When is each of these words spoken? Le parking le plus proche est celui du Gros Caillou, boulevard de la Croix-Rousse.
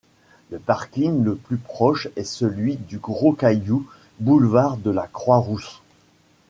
Le 0.49 0.57
parking 0.57 1.23
le 1.23 1.35
plus 1.35 1.57
proche 1.57 2.07
est 2.15 2.23
celui 2.23 2.75
du 2.77 2.97
Gros 2.97 3.33
Caillou, 3.33 3.87
boulevard 4.19 4.77
de 4.77 4.89
la 4.89 5.05
Croix-Rousse. 5.05 5.83